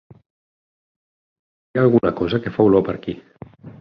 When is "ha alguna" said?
1.77-2.13